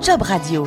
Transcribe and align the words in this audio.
Job 0.00 0.22
Radio. 0.22 0.66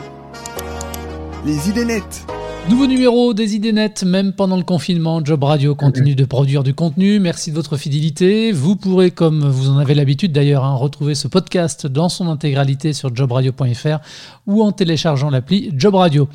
Les 1.45 1.69
idées 1.69 1.85
nettes. 1.85 2.25
Nouveau 2.67 2.85
numéro 2.85 3.33
des 3.33 3.55
idées 3.55 3.71
nettes, 3.73 4.03
même 4.03 4.33
pendant 4.33 4.57
le 4.57 4.63
confinement, 4.63 5.25
Job 5.25 5.43
Radio 5.43 5.73
continue 5.73 6.13
de 6.13 6.25
produire 6.25 6.63
du 6.63 6.75
contenu. 6.75 7.19
Merci 7.19 7.49
de 7.49 7.55
votre 7.55 7.77
fidélité. 7.77 8.51
Vous 8.51 8.75
pourrez, 8.75 9.09
comme 9.09 9.47
vous 9.47 9.69
en 9.69 9.79
avez 9.79 9.95
l'habitude 9.95 10.31
d'ailleurs, 10.31 10.63
hein, 10.63 10.75
retrouver 10.75 11.15
ce 11.15 11.27
podcast 11.27 11.87
dans 11.87 12.09
son 12.09 12.27
intégralité 12.27 12.93
sur 12.93 13.15
jobradio.fr 13.15 13.99
ou 14.45 14.61
en 14.61 14.71
téléchargeant 14.71 15.31
l'appli 15.31 15.71
Job 15.75 15.95
Radio. 15.95 16.27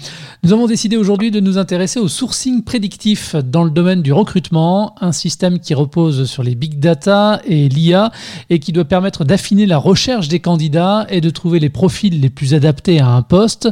Nous 0.43 0.53
avons 0.53 0.67
décidé 0.67 0.97
aujourd'hui 0.97 1.31
de 1.31 1.39
nous 1.39 1.57
intéresser 1.59 2.01
au 2.01 2.09
sourcing 2.09 2.65
prédictif 2.65 3.37
dans 3.37 3.63
le 3.63 3.71
domaine 3.71 4.03
du 4.03 4.13
recrutement, 4.13 4.97
un 5.01 5.13
système 5.13 5.61
qui 5.61 5.75
repose 5.75 6.25
sur 6.25 6.43
les 6.43 6.57
big 6.57 6.81
data 6.81 7.41
et 7.45 7.69
l'IA 7.69 8.11
et 8.51 8.59
qui 8.59 8.73
doit 8.73 8.85
permettre 8.85 9.25
d'affiner 9.25 9.67
la 9.67 9.79
recherche 9.79 10.27
des 10.27 10.41
candidats 10.41 11.07
et 11.11 11.21
de 11.21 11.31
trouver 11.31 11.61
les 11.61 11.71
profils 11.71 12.21
les 12.21 12.31
plus 12.31 12.55
adaptés 12.55 12.99
à 12.99 13.09
un 13.09 13.23
poste. 13.23 13.69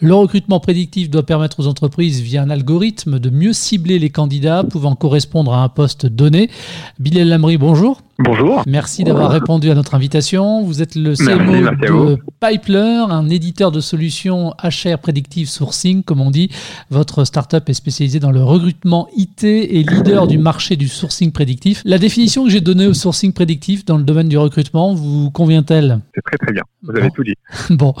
Le 0.00 0.14
recrutement 0.14 0.60
prédictif 0.60 1.10
doit 1.10 1.26
permettre 1.26 1.60
aux 1.60 1.66
entreprises 1.66 1.93
via 1.98 2.42
un 2.42 2.50
algorithme 2.50 3.18
de 3.18 3.30
mieux 3.30 3.52
cibler 3.52 3.98
les 3.98 4.10
candidats 4.10 4.64
pouvant 4.64 4.96
correspondre 4.96 5.54
à 5.54 5.62
un 5.62 5.68
poste 5.68 6.06
donné. 6.06 6.50
Bilal 6.98 7.28
Lamri, 7.28 7.56
bonjour. 7.56 8.03
Bonjour. 8.18 8.62
Merci 8.66 9.02
d'avoir 9.02 9.30
répondu 9.30 9.70
à 9.70 9.74
notre 9.74 9.94
invitation. 9.94 10.62
Vous 10.62 10.82
êtes 10.82 10.94
le 10.94 11.14
CMO 11.14 11.70
de 11.80 12.18
Pipler, 12.40 13.04
un 13.08 13.28
éditeur 13.28 13.72
de 13.72 13.80
solutions 13.80 14.54
HR 14.62 14.98
Predictive 14.98 15.48
Sourcing, 15.48 16.04
comme 16.04 16.20
on 16.20 16.30
dit. 16.30 16.48
Votre 16.90 17.24
startup 17.24 17.68
est 17.68 17.74
spécialisée 17.74 18.20
dans 18.20 18.30
le 18.30 18.42
recrutement 18.42 19.08
IT 19.16 19.42
et 19.42 19.82
leader 19.82 20.28
du 20.28 20.38
marché 20.38 20.76
du 20.76 20.86
sourcing 20.86 21.32
prédictif. 21.32 21.82
La 21.84 21.98
définition 21.98 22.44
que 22.44 22.50
j'ai 22.50 22.60
donnée 22.60 22.86
au 22.86 22.94
sourcing 22.94 23.32
prédictif 23.32 23.84
dans 23.84 23.96
le 23.96 24.04
domaine 24.04 24.28
du 24.28 24.38
recrutement 24.38 24.94
vous 24.94 25.32
convient-elle? 25.32 25.98
C'est 26.14 26.22
très 26.22 26.38
très 26.38 26.52
bien. 26.52 26.62
Vous 26.82 26.96
avez 26.96 27.10
tout 27.10 27.24
dit. 27.24 27.34
bon. 27.70 27.94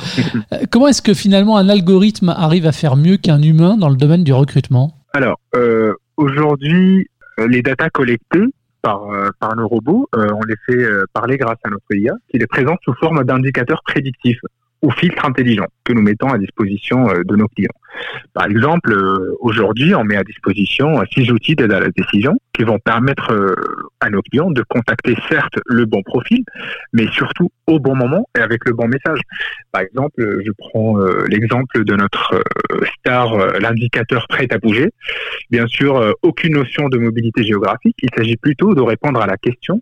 Euh, 0.52 0.58
comment 0.70 0.86
est-ce 0.86 1.02
que 1.02 1.14
finalement 1.14 1.56
un 1.56 1.68
algorithme 1.68 2.28
arrive 2.28 2.66
à 2.66 2.72
faire 2.72 2.94
mieux 2.94 3.16
qu'un 3.16 3.42
humain 3.42 3.76
dans 3.76 3.88
le 3.88 3.96
domaine 3.96 4.22
du 4.22 4.32
recrutement? 4.32 4.94
Alors, 5.12 5.40
euh, 5.56 5.92
aujourd'hui, 6.16 7.08
euh, 7.40 7.48
les 7.48 7.62
datas 7.62 7.90
collectées 7.90 8.46
par, 8.84 9.10
euh, 9.10 9.30
par 9.40 9.56
nos 9.56 9.66
robots, 9.66 10.08
euh, 10.14 10.28
on 10.34 10.44
les 10.44 10.56
fait 10.66 10.84
euh, 10.84 11.06
parler 11.14 11.38
grâce 11.38 11.58
à 11.64 11.70
notre 11.70 11.86
IA, 11.90 12.12
qui 12.28 12.38
les 12.38 12.46
présente 12.46 12.78
sous 12.84 12.92
forme 12.94 13.24
d'indicateurs 13.24 13.82
prédictifs 13.82 14.40
ou 14.84 14.90
filtres 14.90 15.24
intelligents 15.24 15.66
que 15.84 15.92
nous 15.92 16.02
mettons 16.02 16.28
à 16.28 16.38
disposition 16.38 17.06
de 17.06 17.36
nos 17.36 17.48
clients. 17.48 17.78
Par 18.32 18.46
exemple, 18.46 18.92
aujourd'hui, 19.40 19.94
on 19.94 20.04
met 20.04 20.16
à 20.16 20.24
disposition 20.24 21.00
six 21.12 21.30
outils 21.30 21.54
d'aide 21.54 21.72
à 21.72 21.80
la 21.80 21.88
décision 21.88 22.34
qui 22.52 22.64
vont 22.64 22.78
permettre 22.78 23.32
à 24.00 24.10
nos 24.10 24.20
clients 24.22 24.50
de 24.50 24.62
contacter 24.68 25.14
certes 25.28 25.58
le 25.66 25.84
bon 25.86 26.02
profil, 26.02 26.42
mais 26.92 27.06
surtout 27.12 27.50
au 27.66 27.78
bon 27.78 27.94
moment 27.94 28.28
et 28.36 28.40
avec 28.40 28.64
le 28.66 28.72
bon 28.72 28.88
message. 28.88 29.20
Par 29.72 29.82
exemple, 29.82 30.40
je 30.44 30.50
prends 30.58 30.98
l'exemple 31.28 31.84
de 31.84 31.94
notre 31.94 32.42
star, 32.98 33.58
l'indicateur 33.60 34.26
prêt 34.28 34.48
à 34.50 34.58
bouger. 34.58 34.90
Bien 35.50 35.66
sûr, 35.66 36.14
aucune 36.22 36.54
notion 36.54 36.88
de 36.88 36.98
mobilité 36.98 37.44
géographique. 37.44 37.96
Il 38.02 38.10
s'agit 38.16 38.36
plutôt 38.36 38.74
de 38.74 38.82
répondre 38.82 39.20
à 39.20 39.26
la 39.26 39.36
question 39.36 39.80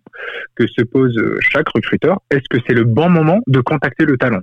que 0.55 0.67
se 0.67 0.83
pose 0.83 1.19
chaque 1.39 1.69
recruteur. 1.69 2.19
Est-ce 2.29 2.47
que 2.49 2.59
c'est 2.67 2.73
le 2.73 2.83
bon 2.83 3.09
moment 3.09 3.41
de 3.47 3.59
contacter 3.59 4.05
le 4.05 4.17
talent 4.17 4.41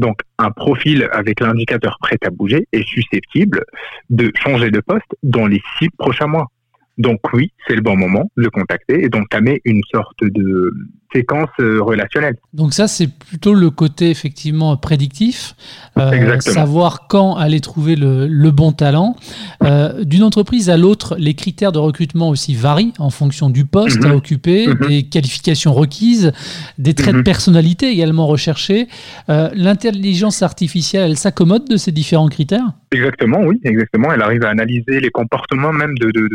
donc, 0.00 0.22
un 0.38 0.50
profil 0.50 1.06
avec 1.12 1.40
l'indicateur 1.40 1.98
prêt 2.00 2.16
à 2.24 2.30
bouger 2.30 2.66
est 2.72 2.88
susceptible 2.88 3.66
de 4.08 4.32
changer 4.34 4.70
de 4.70 4.80
poste 4.80 5.14
dans 5.22 5.46
les 5.46 5.60
six 5.78 5.90
prochains 5.90 6.26
mois. 6.26 6.48
Donc 6.96 7.20
oui, 7.34 7.52
c'est 7.66 7.74
le 7.74 7.82
bon 7.82 7.96
moment 7.96 8.30
de 8.38 8.48
contacter 8.48 9.04
et 9.04 9.10
d'entamer 9.10 9.60
une 9.66 9.82
sorte 9.92 10.22
de 10.22 10.72
séquence 11.12 11.48
euh, 11.60 11.82
relationnelle. 11.82 12.36
Donc 12.52 12.72
ça, 12.72 12.88
c'est 12.88 13.08
plutôt 13.08 13.54
le 13.54 13.70
côté 13.70 14.10
effectivement 14.10 14.76
prédictif, 14.76 15.54
euh, 15.98 16.38
savoir 16.40 17.06
quand 17.08 17.36
aller 17.36 17.60
trouver 17.60 17.96
le, 17.96 18.50
bon 18.50 18.72
talent. 18.72 19.16
Euh, 19.62 20.04
d'une 20.04 20.22
entreprise 20.22 20.70
à 20.70 20.76
l'autre, 20.76 21.16
les 21.18 21.34
critères 21.34 21.72
de 21.72 21.78
recrutement 21.78 22.28
aussi 22.28 22.54
varient 22.54 22.92
en 22.98 23.10
fonction 23.10 23.48
du 23.48 23.64
poste 23.64 24.04
à 24.04 24.08
mhm. 24.08 24.14
occuper, 24.14 24.66
mhm. 24.66 24.88
des 24.88 25.02
qualifications 25.04 25.72
requises, 25.72 26.32
des 26.78 26.94
traits 26.94 27.12
de 27.12 27.18
mhm. 27.18 27.24
personnalité 27.24 27.88
également 27.90 28.26
recherchés. 28.26 28.88
L'intelligence 29.28 30.42
artificielle, 30.42 31.10
elle 31.10 31.16
s'accommode 31.16 31.68
de 31.68 31.76
ces 31.76 31.92
différents 31.92 32.28
critères? 32.28 32.64
Exactement, 32.92 33.40
oui, 33.42 33.60
exactement. 33.64 34.12
Elle 34.12 34.22
arrive 34.22 34.44
à 34.44 34.48
analyser 34.48 35.00
les 35.00 35.10
comportements 35.10 35.72
même 35.72 35.96
de, 35.98 36.10
de, 36.10 36.28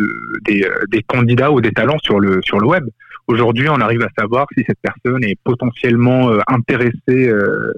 des, 0.46 0.66
des, 0.90 1.04
candidats 1.04 1.52
ou 1.52 1.60
des 1.60 1.72
talents 1.72 1.98
sur 2.04 2.20
le, 2.20 2.40
sur 2.44 2.60
le 2.60 2.68
web. 2.68 2.86
Aujourd'hui, 3.28 3.68
on 3.70 3.82
arrive 3.82 4.04
à 4.04 4.10
savoir 4.16 4.46
si 4.56 4.64
cette 4.68 4.78
personne 4.80 5.24
est 5.24 5.36
potentiellement 5.44 6.30
euh, 6.30 6.42
intéressée 6.48 7.28
euh, 7.28 7.74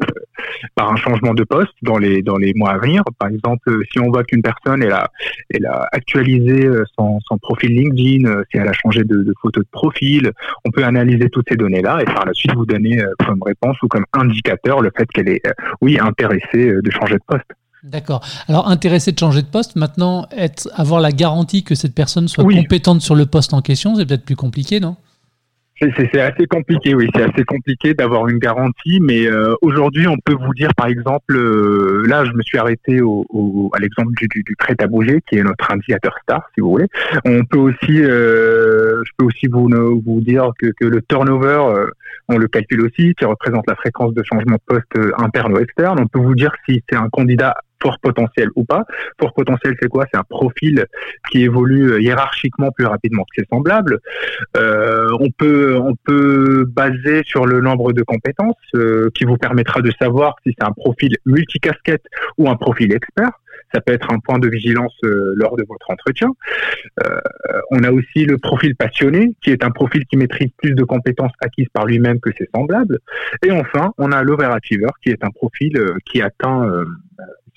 par 0.75 0.91
un 0.91 0.97
changement 0.97 1.33
de 1.33 1.45
poste 1.45 1.71
dans 1.83 1.97
les 1.97 2.21
dans 2.21 2.35
les 2.35 2.53
mois 2.53 2.71
à 2.71 2.77
venir. 2.77 3.01
Par 3.17 3.29
exemple, 3.29 3.79
si 3.89 3.99
on 4.01 4.09
voit 4.09 4.25
qu'une 4.25 4.41
personne 4.41 4.83
elle 4.83 4.91
a 4.91 5.09
elle 5.49 5.65
a 5.65 5.87
actualisé 5.93 6.65
euh, 6.65 6.83
son, 6.99 7.19
son 7.21 7.37
profil 7.37 7.71
LinkedIn, 7.71 8.43
si 8.51 8.57
elle 8.57 8.67
a 8.67 8.73
changé 8.73 9.05
de, 9.05 9.23
de, 9.23 9.33
photo 9.41 9.61
de 9.61 9.67
profil, 9.71 10.31
on 10.65 10.71
peut 10.71 10.83
analyser 10.83 11.29
toutes 11.29 11.47
ces 11.49 11.55
données-là 11.55 12.01
et 12.01 12.05
par 12.05 12.25
la 12.25 12.33
suite 12.33 12.53
vous 12.53 12.65
donner 12.65 13.01
comme 13.25 13.41
réponse 13.41 13.81
ou 13.83 13.87
comme 13.87 14.05
indicateur 14.13 14.81
le 14.81 14.91
fait 14.97 15.05
qu'elle 15.05 15.29
est 15.29 15.41
oui 15.79 15.97
intéressée 15.97 16.73
de 16.81 16.91
changer 16.91 17.15
de 17.15 17.23
poste. 17.25 17.51
D'accord. 17.83 18.21
Alors, 18.49 18.67
intéressé 18.67 19.13
de 19.13 19.19
changer 19.19 19.43
de 19.43 19.47
poste, 19.47 19.75
maintenant, 19.75 20.27
être, 20.35 20.67
avoir 20.73 20.99
la 20.99 21.11
garantie 21.11 21.63
que 21.63 21.75
cette 21.75 21.93
personne 21.93 22.27
soit 22.27 22.43
compétente 22.43 23.01
sur 23.01 23.15
le 23.15 23.25
poste 23.25 23.53
en 23.53 23.61
question, 23.61 23.95
c'est 23.95 24.05
peut-être 24.05 24.25
plus 24.25 24.35
compliqué, 24.35 24.79
non? 24.79 24.97
C'est 25.79 26.19
assez 26.21 26.47
compliqué, 26.47 26.95
oui, 26.95 27.07
c'est 27.15 27.23
assez 27.23 27.43
compliqué 27.43 27.93
d'avoir 27.93 28.27
une 28.27 28.39
garantie, 28.39 28.99
mais 28.99 29.27
euh, 29.27 29.55
aujourd'hui, 29.61 30.07
on 30.07 30.17
peut 30.17 30.33
vous 30.33 30.53
dire, 30.53 30.73
par 30.75 30.88
exemple, 30.88 31.35
euh, 31.35 32.03
là, 32.07 32.25
je 32.25 32.31
me 32.31 32.41
suis 32.41 32.57
arrêté 32.57 33.01
au, 33.01 33.69
à 33.73 33.79
l'exemple 33.79 34.11
du, 34.17 34.27
du, 34.27 34.55
prêt 34.57 34.75
à 34.79 34.88
bouger, 34.88 35.21
qui 35.27 35.38
est 35.38 35.43
notre 35.43 35.71
indicateur 35.71 36.17
star, 36.23 36.49
si 36.55 36.61
vous 36.61 36.71
voulez. 36.71 36.88
On 37.25 37.43
peut 37.45 37.59
aussi, 37.59 38.01
euh, 38.01 39.03
je 39.05 39.11
peux 39.17 39.25
aussi 39.25 39.47
vous, 39.47 39.69
vous 40.03 40.21
dire 40.21 40.51
que, 40.59 40.67
que 40.79 40.85
le 40.85 41.01
turnover, 41.01 41.85
on 42.27 42.38
le 42.38 42.47
calcule 42.47 42.81
aussi, 42.81 43.13
qui 43.13 43.25
représente 43.25 43.65
la 43.67 43.75
fréquence 43.75 44.13
de 44.13 44.23
changement 44.23 44.55
de 44.55 44.75
poste 44.75 45.13
interne 45.19 45.53
ou 45.53 45.59
externe. 45.59 45.99
On 46.01 46.07
peut 46.07 46.19
vous 46.19 46.35
dire 46.35 46.53
si 46.67 46.83
c'est 46.89 46.97
un 46.97 47.09
candidat 47.09 47.55
fort 47.81 47.99
potentiel 47.99 48.49
ou 48.55 48.63
pas. 48.63 48.85
Fort 49.19 49.33
potentiel, 49.33 49.75
c'est 49.81 49.89
quoi? 49.89 50.05
C'est 50.11 50.19
un 50.19 50.23
profil 50.23 50.85
qui 51.31 51.43
évolue 51.43 51.93
euh, 51.93 52.01
hiérarchiquement 52.01 52.71
plus 52.71 52.85
rapidement 52.85 53.23
que 53.23 53.41
ses 53.41 53.47
semblables. 53.49 53.99
Euh, 54.55 55.09
on 55.19 55.29
peut 55.29 55.77
on 55.77 55.95
peut 55.95 56.65
baser 56.67 57.21
sur 57.25 57.45
le 57.45 57.61
nombre 57.61 57.93
de 57.93 58.03
compétences 58.03 58.55
euh, 58.75 59.09
qui 59.13 59.25
vous 59.25 59.38
permettra 59.38 59.81
de 59.81 59.91
savoir 59.99 60.35
si 60.43 60.55
c'est 60.57 60.65
un 60.65 60.71
profil 60.71 61.15
multicasquette 61.25 62.05
ou 62.38 62.49
un 62.49 62.55
profil 62.55 62.93
expert. 62.93 63.31
Ça 63.73 63.81
peut 63.81 63.94
être 63.94 64.11
un 64.11 64.19
point 64.19 64.39
de 64.39 64.47
vigilance 64.47 64.94
euh, 65.03 65.33
lors 65.35 65.55
de 65.57 65.63
votre 65.67 65.89
entretien. 65.89 66.29
Euh, 67.05 67.19
on 67.72 67.83
a 67.83 67.91
aussi 67.91 68.25
le 68.25 68.38
profil 68.38 68.75
passionné, 68.75 69.35
qui 69.41 69.51
est 69.51 69.63
un 69.63 69.72
profil 69.72 70.05
qui 70.05 70.17
maîtrise 70.17 70.50
plus 70.57 70.73
de 70.73 70.83
compétences 70.83 71.33
acquises 71.41 71.69
par 71.73 71.85
lui-même 71.85 72.19
que 72.19 72.31
ses 72.38 72.50
semblables. 72.56 73.00
Et 73.45 73.51
enfin, 73.51 73.94
on 73.97 74.11
a 74.11 74.23
l'overachiever, 74.23 74.88
qui 75.03 75.09
est 75.09 75.23
un 75.23 75.31
profil 75.31 75.73
qui 76.06 76.22
atteint 76.22 76.83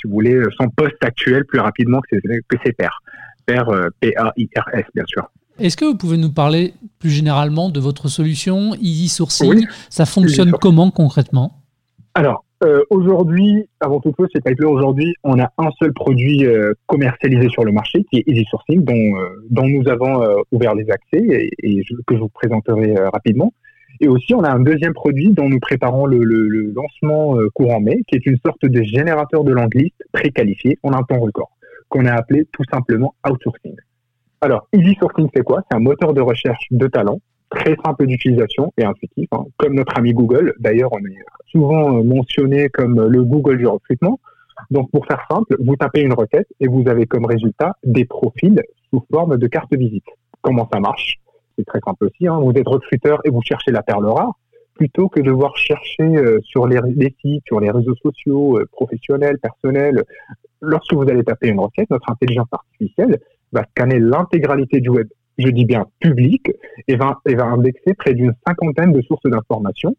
si 0.00 0.09
vous 0.09 0.15
voulez, 0.15 0.41
son 0.59 0.69
poste 0.69 1.03
actuel 1.03 1.44
plus 1.44 1.60
rapidement 1.60 2.00
que 2.00 2.19
ses, 2.20 2.41
que 2.49 2.56
ses 2.65 2.72
pairs. 2.72 3.03
Pairs 3.47 3.69
euh, 3.69 3.88
P-A-I-R-S, 4.00 4.84
bien 4.94 5.04
sûr. 5.06 5.31
Est-ce 5.59 5.76
que 5.76 5.84
vous 5.84 5.97
pouvez 5.97 6.16
nous 6.16 6.32
parler 6.32 6.75
plus 6.99 7.10
généralement 7.10 7.69
de 7.69 7.81
votre 7.81 8.09
solution 8.09 8.75
Easy 8.81 9.09
Sourcing? 9.09 9.66
Ça 9.91 10.06
fonctionne 10.06 10.53
comment 10.53 10.91
concrètement? 10.91 11.62
Alors, 12.15 12.44
euh, 12.62 12.82
aujourd'hui, 12.91 13.69
avant 13.81 14.00
toute 14.00 14.16
chose, 14.16 14.28
c'est 14.34 14.43
pas 14.43 14.66
aujourd'hui, 14.66 15.15
on 15.25 15.38
a 15.41 15.50
un 15.59 15.71
seul 15.78 15.93
produit 15.93 16.44
euh, 16.44 16.75
commercialisé 16.87 17.48
sur 17.48 17.65
le 17.65 17.72
marché 17.72 18.04
qui 18.10 18.19
est 18.19 18.25
Easy 18.26 18.44
Sourcing, 18.50 18.84
dont, 18.84 19.19
dont 19.50 19.66
nous 19.66 19.88
avons 19.88 20.22
ouvert 20.53 20.75
les 20.75 20.91
accès 20.91 21.19
et, 21.19 21.50
et 21.62 21.82
que 22.06 22.15
je 22.15 22.20
vous 22.20 22.28
présenterai 22.28 22.94
rapidement. 23.12 23.53
Et 24.03 24.09
aussi, 24.09 24.34
on 24.34 24.43
a 24.43 24.50
un 24.50 24.60
deuxième 24.60 24.94
produit 24.94 25.31
dont 25.31 25.49
nous 25.49 25.60
préparons 25.60 26.06
le, 26.06 26.23
lancement 26.75 27.38
euh, 27.38 27.49
courant 27.52 27.81
mai, 27.81 28.02
qui 28.08 28.17
est 28.17 28.25
une 28.25 28.38
sorte 28.44 28.64
de 28.64 28.82
générateur 28.82 29.44
de 29.44 29.52
langue 29.52 29.75
liste 29.75 30.02
préqualifié 30.12 30.79
en 30.82 30.94
un 30.94 31.02
temps 31.02 31.20
record, 31.20 31.50
qu'on 31.90 32.06
a 32.06 32.12
appelé 32.12 32.46
tout 32.52 32.64
simplement 32.73 33.14
outsourcing. 33.29 33.76
Alors, 34.40 34.67
Easy 34.73 34.96
Sourcing, 34.99 35.29
c'est 35.34 35.43
quoi? 35.43 35.62
C'est 35.70 35.76
un 35.76 35.81
moteur 35.81 36.14
de 36.14 36.23
recherche 36.23 36.67
de 36.70 36.87
talent, 36.87 37.20
très 37.50 37.76
simple 37.85 38.06
d'utilisation 38.06 38.73
et 38.79 38.85
intuitif, 38.85 39.29
hein, 39.32 39.44
comme 39.56 39.75
notre 39.75 39.99
ami 39.99 40.12
Google. 40.12 40.55
D'ailleurs, 40.58 40.93
on 40.93 40.99
est 40.99 41.19
souvent 41.50 41.99
euh, 41.99 42.02
mentionné 42.02 42.69
comme 42.69 43.00
le 43.00 43.25
Google 43.25 43.58
du 43.58 43.67
recrutement. 43.67 44.20
Donc, 44.70 44.91
pour 44.91 45.06
faire 45.06 45.26
simple, 45.31 45.56
vous 45.58 45.76
tapez 45.76 46.00
une 46.00 46.12
requête 46.12 46.47
et 46.61 46.69
vous 46.69 46.88
avez 46.88 47.06
comme 47.06 47.25
résultat 47.25 47.76
des 47.85 48.05
profils 48.05 48.62
sous 48.91 49.05
forme 49.11 49.37
de 49.37 49.47
carte 49.47 49.75
visite. 49.75 50.05
Comment 50.43 50.69
ça 50.73 50.81
marche? 50.81 51.19
C'est 51.58 51.64
très 51.64 51.81
simple 51.81 52.06
aussi. 52.06 52.29
Hein. 52.29 52.38
Vous 52.41 52.52
êtes 52.52 52.69
recruteur 52.69 53.20
et 53.25 53.31
vous 53.31 53.43
cherchez 53.43 53.73
la 53.73 53.82
perle 53.82 54.06
rare, 54.06 54.32
plutôt 54.75 55.08
que 55.08 55.20
de 55.20 55.26
devoir 55.26 55.56
chercher 55.56 56.17
euh, 56.17 56.38
sur 56.43 56.67
les, 56.67 56.79
sites, 57.20 57.43
sur 57.46 57.61
les 57.61 57.70
réseaux 57.70 57.96
sociaux, 57.96 58.58
euh, 58.58 58.67
professionnels, 58.70 59.38
personnels. 59.38 60.05
Lorsque 60.61 60.93
vous 60.93 61.08
allez 61.08 61.25
taper 61.25 61.49
une 61.49 61.61
requête, 61.61 61.91
notre 61.91 62.11
intelligence 62.11 62.49
artificielle 62.53 63.19
va 63.53 63.64
scanner 63.70 63.99
l'intégralité 63.99 64.81
du 64.81 64.91
web, 64.91 65.08
je 65.38 65.49
dis 65.49 65.65
bien 65.65 65.87
public, 66.00 66.50
et 66.88 66.97
va, 66.97 67.17
indexer 67.27 67.94
près 67.94 68.15
d'une 68.15 68.35
cinquantaine 68.47 68.93
de 68.93 69.00
sources 69.03 69.25
d'informations 69.25 69.94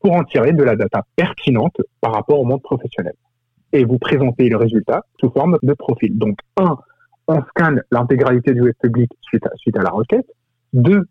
pour 0.00 0.12
en 0.12 0.24
tirer 0.24 0.52
de 0.52 0.62
la 0.62 0.76
data 0.76 1.04
pertinente 1.16 1.76
par 2.00 2.14
rapport 2.14 2.40
au 2.40 2.44
monde 2.44 2.62
professionnel. 2.62 3.14
Et 3.72 3.84
vous 3.84 3.98
présentez 3.98 4.48
le 4.48 4.56
résultat 4.56 5.04
sous 5.20 5.30
forme 5.30 5.58
de 5.62 5.74
profil. 5.74 6.18
Donc, 6.18 6.38
un, 6.56 6.76
on 7.28 7.40
scanne 7.42 7.82
l'intégralité 7.92 8.52
du 8.52 8.62
web 8.62 8.74
public 8.82 9.10
suite 9.22 9.44
à 9.76 9.82
la 9.82 9.90
requête. 9.90 10.26
Deux, 10.72 11.02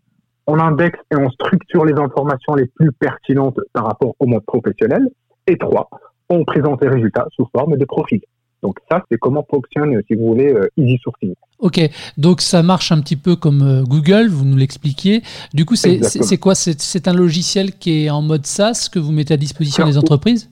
on 0.47 0.59
indexe 0.59 0.99
et 1.11 1.15
on 1.15 1.29
structure 1.29 1.85
les 1.85 1.93
informations 1.93 2.55
les 2.55 2.65
plus 2.65 2.91
pertinentes 2.91 3.59
par 3.71 3.85
rapport 3.85 4.15
au 4.19 4.25
monde 4.25 4.43
professionnel. 4.45 5.07
Et 5.47 5.57
trois, 5.57 5.89
on 6.29 6.43
présente 6.43 6.81
les 6.83 6.89
résultats 6.89 7.27
sous 7.31 7.47
forme 7.55 7.77
de 7.77 7.85
profil. 7.85 8.21
Donc 8.61 8.77
ça, 8.89 9.03
c'est 9.09 9.17
comment 9.17 9.45
fonctionne, 9.49 10.01
si 10.07 10.15
vous 10.15 10.27
voulez, 10.27 10.53
euh, 10.53 10.67
Easy 10.77 10.97
Sourcing. 11.01 11.33
Ok, 11.59 11.81
donc 12.17 12.41
ça 12.41 12.63
marche 12.63 12.91
un 12.91 13.01
petit 13.01 13.15
peu 13.15 13.35
comme 13.35 13.61
euh, 13.61 13.83
Google, 13.83 14.27
vous 14.29 14.45
nous 14.45 14.57
l'expliquiez. 14.57 15.23
Du 15.53 15.65
coup, 15.65 15.75
c'est 15.75 16.37
quoi? 16.37 16.55
C'est 16.55 17.07
un 17.07 17.13
logiciel 17.13 17.73
qui 17.73 18.05
est 18.05 18.09
en 18.09 18.21
mode 18.21 18.45
SaaS 18.45 18.89
que 18.91 18.99
vous 18.99 19.11
mettez 19.11 19.33
à 19.33 19.37
disposition 19.37 19.85
des 19.85 19.97
entreprises? 19.97 20.49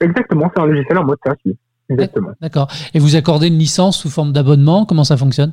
Exactement, 0.00 0.50
c'est 0.54 0.62
un 0.62 0.66
logiciel 0.66 0.98
en 0.98 1.04
mode 1.04 1.18
SaaS, 1.24 1.36
oui. 1.46 1.56
Exactement. 1.90 2.30
D'accord. 2.40 2.68
Et 2.94 2.98
vous 2.98 3.14
accordez 3.14 3.48
une 3.48 3.58
licence 3.58 3.98
sous 3.98 4.08
forme 4.08 4.32
d'abonnement 4.32 4.86
Comment 4.86 5.04
ça 5.04 5.16
fonctionne? 5.16 5.52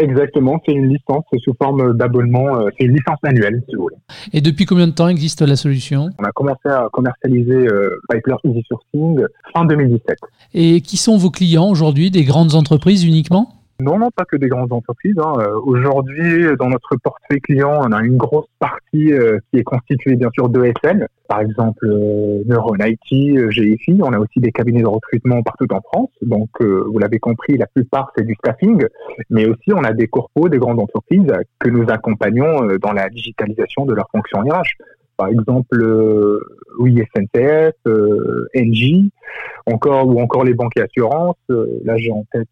Exactement, 0.00 0.60
c'est 0.64 0.72
une 0.72 0.88
licence 0.88 1.24
sous 1.44 1.54
forme 1.60 1.94
d'abonnement, 1.96 2.56
euh, 2.56 2.68
c'est 2.78 2.86
une 2.86 2.94
licence 2.94 3.18
annuelle 3.22 3.62
si 3.68 3.76
vous 3.76 3.82
voulez. 3.82 3.96
Et 4.32 4.40
depuis 4.40 4.64
combien 4.64 4.86
de 4.86 4.92
temps 4.92 5.08
existe 5.08 5.42
la 5.42 5.56
solution? 5.56 6.08
On 6.18 6.24
a 6.24 6.32
commencé 6.32 6.68
à 6.68 6.88
commercialiser 6.90 7.68
euh, 7.68 8.00
Pipler 8.08 8.36
Easy 8.44 8.62
Sourcing 8.66 9.20
fin 9.52 9.66
2017. 9.66 10.16
Et 10.54 10.80
qui 10.80 10.96
sont 10.96 11.18
vos 11.18 11.30
clients 11.30 11.68
aujourd'hui? 11.68 12.10
Des 12.10 12.24
grandes 12.24 12.54
entreprises 12.54 13.04
uniquement? 13.04 13.59
Non, 13.80 13.98
non, 13.98 14.10
pas 14.10 14.24
que 14.24 14.36
des 14.36 14.48
grandes 14.48 14.72
entreprises. 14.72 15.18
Hein. 15.18 15.34
Euh, 15.38 15.58
aujourd'hui, 15.62 16.44
dans 16.58 16.68
notre 16.68 16.96
portefeuille 16.96 17.40
client, 17.40 17.80
on 17.82 17.92
a 17.92 18.02
une 18.02 18.16
grosse 18.16 18.48
partie 18.58 19.12
euh, 19.12 19.38
qui 19.50 19.58
est 19.58 19.64
constituée 19.64 20.16
bien 20.16 20.30
sûr 20.32 20.48
de 20.48 20.72
SN, 20.82 21.06
par 21.28 21.40
exemple 21.40 21.86
euh, 21.86 22.42
Neuron 22.46 22.76
IT, 22.80 23.38
euh, 23.38 23.48
GFI. 23.50 24.00
On 24.02 24.12
a 24.12 24.18
aussi 24.18 24.40
des 24.40 24.52
cabinets 24.52 24.82
de 24.82 24.88
recrutement 24.88 25.42
partout 25.42 25.66
en 25.72 25.80
France. 25.80 26.10
Donc, 26.22 26.48
vous 26.60 26.98
l'avez 26.98 27.18
compris, 27.18 27.56
la 27.56 27.66
plupart 27.66 28.12
c'est 28.16 28.24
du 28.24 28.34
staffing, 28.34 28.84
mais 29.30 29.46
aussi 29.46 29.72
on 29.72 29.82
a 29.84 29.92
des 29.92 30.08
corpos, 30.08 30.48
des 30.48 30.58
grandes 30.58 30.80
entreprises 30.80 31.32
que 31.58 31.68
nous 31.68 31.84
accompagnons 31.88 32.76
dans 32.80 32.92
la 32.92 33.08
digitalisation 33.08 33.86
de 33.86 33.94
leurs 33.94 34.10
fonctions 34.10 34.40
RH 34.40 34.76
par 35.20 35.28
exemple 35.28 35.82
euh, 35.82 36.40
oui 36.78 37.02
SNCF, 37.14 37.74
euh, 37.86 38.48
NJ, 38.54 39.10
encore 39.66 40.06
ou 40.06 40.18
encore 40.18 40.44
les 40.44 40.54
banques 40.54 40.78
et 40.78 40.80
assurances. 40.80 41.36
Euh, 41.50 41.66
là, 41.84 41.98
j'ai 41.98 42.10
en 42.10 42.24
tête 42.32 42.48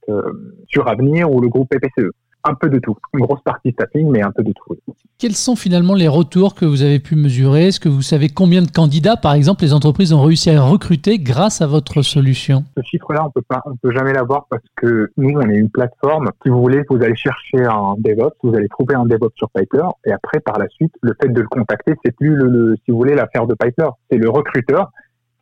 sur 0.67 0.87
Avenir 0.87 1.33
ou 1.33 1.41
le 1.41 1.49
groupe 1.49 1.71
PPCE 1.71 2.11
un 2.45 2.55
peu 2.55 2.69
de 2.69 2.79
tout. 2.79 2.97
Une 3.15 3.21
grosse 3.21 3.43
partie 3.43 3.73
staffing, 3.73 4.09
mais 4.11 4.23
un 4.23 4.31
peu 4.31 4.43
de 4.43 4.53
tout. 4.53 4.77
Quels 5.19 5.35
sont 5.35 5.57
finalement 5.57 5.95
les 5.95 6.09
retours 6.09 6.55
que 6.55 6.65
vous 6.65 6.83
avez 6.83 7.01
pu 7.01 7.17
mesurer? 7.17 7.69
Est-ce 7.69 7.81
que 7.81 7.89
vous 7.89 8.03
savez 8.03 8.29
combien 8.29 8.63
de 8.63 8.71
candidats, 8.71 9.17
par 9.17 9.33
exemple, 9.33 9.63
les 9.63 9.75
entreprises 9.75 10.13
ont 10.13 10.23
réussi 10.23 10.51
à 10.51 10.63
recruter 10.63 11.19
grâce 11.19 11.61
à 11.61 11.67
votre 11.67 12.03
solution? 12.03 12.65
Ce 12.77 12.83
chiffre-là, 12.83 13.25
on 13.27 13.31
peut 13.31 13.43
pas, 13.43 13.61
on 13.67 13.77
peut 13.77 13.91
jamais 13.91 14.13
l'avoir 14.13 14.47
parce 14.49 14.63
que 14.77 15.11
nous, 15.17 15.31
on 15.31 15.51
est 15.51 15.57
une 15.57 15.71
plateforme. 15.71 16.31
Si 16.43 16.51
vous 16.51 16.61
voulez, 16.61 16.83
vous 16.89 17.03
allez 17.03 17.17
chercher 17.17 17.65
un 17.65 17.97
DevOps, 17.99 18.37
vous 18.43 18.55
allez 18.55 18.69
trouver 18.69 18.95
un 18.95 19.07
DevOps 19.07 19.35
sur 19.37 19.51
Piper, 19.51 19.87
et 20.07 20.13
après, 20.13 20.41
par 20.41 20.59
la 20.59 20.69
suite, 20.69 20.95
le 21.03 21.15
fait 21.21 21.29
de 21.29 21.41
le 21.41 21.49
contacter, 21.49 21.95
c'est 22.05 22.15
plus 22.15 22.37
le, 22.37 22.77
si 22.85 22.93
vous 22.93 22.99
voulez, 22.99 23.15
l'affaire 23.15 23.47
de 23.47 23.55
Piper. 23.55 23.89
C'est 24.11 24.19
le 24.19 24.31
recruteur 24.31 24.91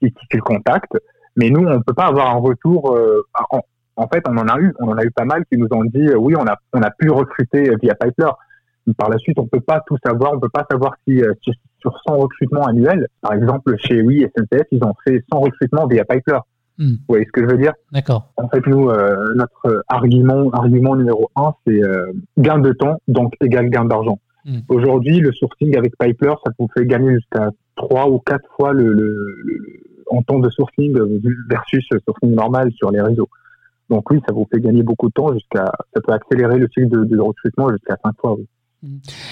qui, 0.00 0.10
qui, 0.10 0.37
le 0.37 0.43
contacte. 0.43 0.93
Mais 1.37 1.50
nous, 1.50 1.66
on 1.66 1.82
peut 1.82 1.93
pas 1.93 2.06
avoir 2.06 2.34
un 2.34 2.38
retour 2.38 2.96
euh, 2.96 3.26
en, 3.50 3.60
en 3.96 4.08
fait, 4.08 4.22
on 4.28 4.37
en 4.37 4.46
a 4.46 4.58
eu, 4.60 4.75
on 4.78 4.88
en 4.88 4.96
a 4.96 5.04
eu 5.04 5.10
pas 5.10 5.25
mal 5.25 5.44
qui 5.50 5.58
nous 5.58 5.69
ont 5.70 5.84
dit 5.84 6.06
euh, 6.08 6.16
oui, 6.16 6.34
on 6.38 6.46
a, 6.46 6.56
on 6.72 6.82
a 6.82 6.90
pu 6.90 7.10
recruter 7.10 7.70
via 7.82 7.94
Pipler. 7.94 8.31
Par 8.96 9.08
la 9.08 9.19
suite, 9.19 9.38
on 9.38 9.46
peut 9.46 9.60
pas 9.60 9.82
tout 9.87 9.96
savoir, 10.04 10.32
on 10.34 10.38
peut 10.38 10.48
pas 10.48 10.64
savoir 10.70 10.94
si, 11.06 11.20
euh, 11.20 11.32
sur 11.81 12.00
100 12.06 12.16
recrutements 12.19 12.66
annuels, 12.66 13.08
par 13.20 13.32
exemple 13.32 13.75
chez 13.78 14.00
oui 14.00 14.25
SNCF, 14.37 14.66
ils 14.70 14.84
ont 14.84 14.94
fait 15.04 15.25
100 15.32 15.40
recrutements 15.40 15.87
via 15.87 16.04
Pipler. 16.04 16.38
Hmm. 16.78 16.90
Vous 16.90 16.98
voyez 17.08 17.25
ce 17.25 17.32
que 17.32 17.40
je 17.43 17.46
veux 17.46 17.58
dire? 17.58 17.72
D'accord. 17.90 18.28
En 18.37 18.48
fait, 18.48 18.64
nous, 18.66 18.90
euh, 18.90 19.16
notre 19.34 19.82
argument, 19.88 20.50
argument 20.50 20.94
numéro 20.94 21.31
un, 21.34 21.54
c'est 21.66 21.81
gain 22.38 22.58
de 22.58 22.72
temps, 22.72 23.00
donc 23.08 23.32
égal 23.40 23.70
gain 23.70 23.87
d'argent. 23.87 24.20
Hmm. 24.44 24.58
Aujourd'hui, 24.69 25.19
le 25.19 25.32
sourcing 25.32 25.76
avec 25.76 25.94
Pipler, 25.98 26.34
ça 26.44 26.52
vous 26.58 26.69
fait 26.76 26.87
gagner 26.87 27.14
jusqu'à 27.14 27.50
trois 27.75 28.08
ou 28.08 28.20
quatre 28.20 28.48
fois 28.56 28.72
le, 28.72 28.93
le, 28.93 29.43
en 30.10 30.22
temps 30.22 30.38
de 30.38 30.50
sourcing 30.50 30.96
versus 31.48 31.88
sourcing 32.04 32.34
normal 32.34 32.70
sur 32.76 32.93
les 32.93 33.00
réseaux. 33.00 33.28
Donc 33.91 34.11
oui, 34.11 34.21
ça 34.27 34.35
vous 34.35 34.47
fait 34.53 34.61
gagner 34.61 34.83
beaucoup 34.83 35.09
de 35.09 35.12
temps 35.12 35.33
jusqu'à, 35.33 35.65
ça 35.94 36.00
peut 36.00 36.12
accélérer 36.12 36.59
le 36.59 36.69
cycle 36.73 37.06
de, 37.06 37.21
recrutement 37.21 37.71
jusqu'à 37.71 37.97
5 38.05 38.15
fois. 38.21 38.37
Mmh. 38.83 38.88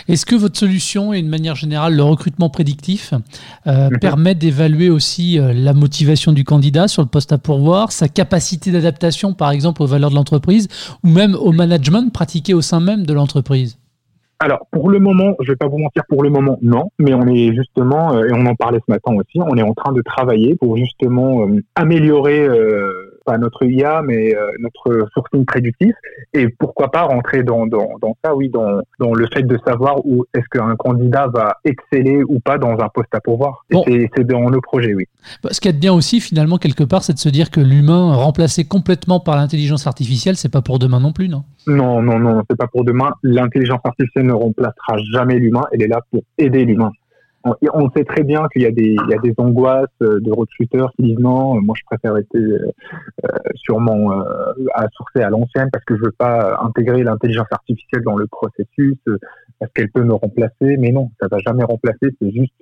Est-ce 0.08 0.24
que 0.24 0.36
votre 0.36 0.56
solution 0.56 1.12
et 1.12 1.22
de 1.22 1.28
manière 1.28 1.54
générale 1.54 1.94
le 1.94 2.02
recrutement 2.02 2.48
prédictif 2.48 3.12
euh, 3.66 3.90
mhm. 3.90 3.98
permet 3.98 4.34
d'évaluer 4.34 4.88
aussi 4.88 5.38
euh, 5.38 5.52
la 5.52 5.74
motivation 5.74 6.32
du 6.32 6.44
candidat 6.44 6.88
sur 6.88 7.02
le 7.02 7.08
poste 7.08 7.32
à 7.32 7.38
pourvoir, 7.38 7.92
sa 7.92 8.08
capacité 8.08 8.70
d'adaptation 8.70 9.34
par 9.34 9.50
exemple 9.50 9.82
aux 9.82 9.86
valeurs 9.86 10.10
de 10.10 10.14
l'entreprise 10.14 10.68
ou 11.04 11.08
même 11.08 11.34
au 11.34 11.52
management 11.52 12.10
pratiqué 12.12 12.54
au 12.54 12.62
sein 12.62 12.80
même 12.80 13.04
de 13.04 13.12
l'entreprise? 13.12 13.78
Alors, 14.40 14.66
pour 14.72 14.90
le 14.90 14.98
moment, 14.98 15.36
je 15.40 15.52
vais 15.52 15.56
pas 15.56 15.68
vous 15.68 15.78
mentir, 15.78 16.02
pour 16.08 16.22
le 16.22 16.28
moment, 16.28 16.58
non, 16.60 16.90
mais 16.98 17.14
on 17.14 17.26
est 17.28 17.54
justement, 17.54 18.14
euh, 18.14 18.26
et 18.26 18.32
on 18.32 18.44
en 18.46 18.54
parlait 18.56 18.80
ce 18.86 18.90
matin 18.90 19.14
aussi, 19.14 19.40
on 19.40 19.56
est 19.56 19.62
en 19.62 19.74
train 19.74 19.92
de 19.92 20.02
travailler 20.02 20.56
pour 20.56 20.76
justement 20.76 21.46
améliorer 21.76 22.48
pas 23.24 23.38
notre 23.38 23.64
IA, 23.64 24.02
mais 24.02 24.34
euh, 24.34 24.50
notre 24.60 25.08
sourcing 25.12 25.44
prédictif. 25.44 25.94
Et 26.32 26.48
pourquoi 26.48 26.90
pas 26.90 27.02
rentrer 27.02 27.42
dans, 27.42 27.66
dans, 27.66 27.90
dans 28.00 28.16
ça, 28.24 28.34
oui, 28.34 28.48
dans, 28.48 28.80
dans 28.98 29.14
le 29.14 29.26
fait 29.32 29.42
de 29.42 29.58
savoir 29.66 30.04
où 30.04 30.24
est-ce 30.34 30.46
qu'un 30.50 30.74
candidat 30.76 31.28
va 31.28 31.56
exceller 31.64 32.22
ou 32.22 32.40
pas 32.40 32.58
dans 32.58 32.78
un 32.78 32.88
poste 32.88 33.14
à 33.14 33.20
pourvoir. 33.20 33.64
C'est 33.70 34.26
dans 34.26 34.50
nos 34.50 34.60
projets, 34.60 34.94
oui. 34.94 35.06
Bah, 35.42 35.50
ce 35.52 35.60
qui 35.60 35.68
est 35.68 35.72
bien 35.72 35.92
aussi, 35.92 36.20
finalement, 36.20 36.58
quelque 36.58 36.84
part, 36.84 37.02
c'est 37.02 37.14
de 37.14 37.18
se 37.18 37.28
dire 37.28 37.50
que 37.50 37.60
l'humain 37.60 38.14
remplacé 38.14 38.64
complètement 38.64 39.20
par 39.20 39.36
l'intelligence 39.36 39.86
artificielle, 39.86 40.36
c'est 40.36 40.52
pas 40.52 40.62
pour 40.62 40.78
demain 40.78 41.00
non 41.00 41.12
plus, 41.12 41.28
non? 41.28 41.44
Non, 41.66 42.02
non, 42.02 42.18
non, 42.18 42.42
c'est 42.48 42.56
pas 42.56 42.66
pour 42.66 42.84
demain. 42.84 43.12
L'intelligence 43.22 43.80
artificielle 43.84 44.26
ne 44.26 44.32
remplacera 44.32 44.96
jamais 45.12 45.38
l'humain. 45.38 45.64
Elle 45.72 45.82
est 45.82 45.88
là 45.88 46.00
pour 46.10 46.22
aider 46.38 46.64
l'humain 46.64 46.92
on 47.44 47.90
sait 47.90 48.04
très 48.04 48.22
bien 48.22 48.48
qu'il 48.52 48.62
y 48.62 48.66
a 48.66 48.70
des, 48.70 48.96
il 48.96 49.10
y 49.10 49.14
a 49.14 49.18
des 49.18 49.34
angoisses 49.36 49.88
euh, 50.02 50.18
de 50.20 50.32
recruteurs 50.32 50.92
qui 50.96 51.02
disent 51.02 51.18
non, 51.18 51.60
moi 51.60 51.74
je 51.78 51.84
préfère 51.84 52.14
rester 52.14 52.38
euh, 52.38 52.72
euh, 53.24 53.28
sûrement 53.54 54.12
à 54.74 54.88
sourcer 54.94 55.20
à 55.20 55.30
l'ancienne 55.30 55.68
parce 55.72 55.84
que 55.84 55.96
je 55.96 56.02
veux 56.02 56.12
pas 56.12 56.58
intégrer 56.62 57.02
l'intelligence 57.02 57.48
artificielle 57.50 58.02
dans 58.02 58.16
le 58.16 58.26
processus 58.26 58.96
parce 59.58 59.72
qu'elle 59.72 59.90
peut 59.90 60.04
me 60.04 60.14
remplacer. 60.14 60.76
Mais 60.78 60.90
non, 60.90 61.10
ça 61.20 61.28
va 61.30 61.38
jamais 61.38 61.64
remplacer. 61.64 62.08
C'est 62.20 62.30
juste 62.30 62.54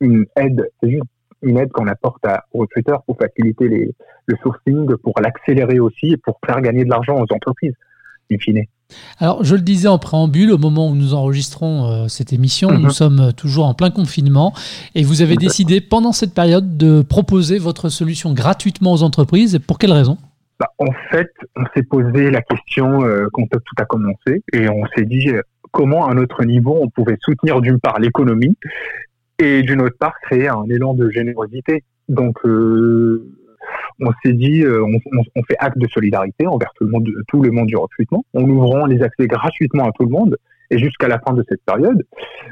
une 0.00 0.26
aide. 0.36 0.68
C'est 0.82 0.90
juste 0.90 1.04
une 1.42 1.58
aide 1.58 1.70
qu'on 1.70 1.86
apporte 1.86 2.24
aux 2.52 2.60
recruteurs 2.60 3.02
pour 3.04 3.16
faciliter 3.16 3.68
les, 3.68 3.94
le 4.26 4.36
sourcing, 4.42 4.96
pour 4.96 5.14
l'accélérer 5.20 5.78
aussi 5.78 6.12
et 6.12 6.16
pour 6.16 6.38
faire 6.44 6.60
gagner 6.60 6.84
de 6.84 6.90
l'argent 6.90 7.16
aux 7.16 7.32
entreprises, 7.32 7.74
in 8.30 8.38
fine. 8.38 8.64
Alors, 9.18 9.44
je 9.44 9.54
le 9.54 9.60
disais 9.60 9.88
en 9.88 9.98
préambule, 9.98 10.52
au 10.52 10.58
moment 10.58 10.88
où 10.88 10.94
nous 10.94 11.14
enregistrons 11.14 11.86
euh, 11.86 12.08
cette 12.08 12.32
émission, 12.32 12.70
nous 12.70 12.84
mhm. 12.84 12.90
sommes 12.90 13.32
toujours 13.36 13.66
en 13.66 13.74
plein 13.74 13.90
confinement 13.90 14.52
et 14.94 15.02
vous 15.02 15.22
avez 15.22 15.36
décidé 15.36 15.80
pendant 15.80 16.12
cette 16.12 16.34
période 16.34 16.76
de 16.76 17.02
proposer 17.02 17.58
votre 17.58 17.88
solution 17.88 18.32
gratuitement 18.32 18.92
aux 18.92 19.02
entreprises. 19.02 19.58
Pour 19.66 19.78
quelle 19.78 19.92
raison? 19.92 20.18
Bah, 20.58 20.68
En 20.78 20.92
fait, 21.10 21.30
on 21.56 21.64
s'est 21.74 21.82
posé 21.82 22.30
la 22.30 22.42
question 22.42 23.02
euh, 23.04 23.26
quand 23.32 23.46
tout 23.48 23.74
a 23.78 23.84
commencé 23.84 24.42
et 24.52 24.68
on 24.68 24.84
s'est 24.94 25.06
dit 25.06 25.28
euh, 25.28 25.42
comment 25.72 26.06
à 26.06 26.14
notre 26.14 26.44
niveau 26.44 26.78
on 26.80 26.88
pouvait 26.88 27.18
soutenir 27.20 27.60
d'une 27.60 27.80
part 27.80 27.98
l'économie 27.98 28.56
et 29.38 29.62
d'une 29.62 29.80
autre 29.80 29.96
part 29.98 30.14
créer 30.22 30.48
un 30.48 30.64
élan 30.68 30.94
de 30.94 31.08
générosité. 31.10 31.84
Donc, 32.08 32.38
on 34.00 34.12
s'est 34.22 34.32
dit, 34.32 34.62
euh, 34.62 34.84
on, 34.84 35.42
fait 35.44 35.56
acte 35.58 35.78
de 35.78 35.86
solidarité 35.88 36.46
envers 36.46 36.70
tout 36.74 36.84
le 36.84 36.90
monde, 36.90 37.08
tout 37.28 37.42
le 37.42 37.50
monde 37.50 37.66
du 37.66 37.76
recrutement, 37.76 38.24
en 38.34 38.42
ouvrant 38.42 38.86
les 38.86 39.02
accès 39.02 39.26
gratuitement 39.26 39.84
à 39.84 39.92
tout 39.92 40.04
le 40.04 40.10
monde 40.10 40.36
et 40.70 40.78
jusqu'à 40.78 41.08
la 41.08 41.18
fin 41.18 41.34
de 41.34 41.44
cette 41.48 41.62
période. 41.64 42.04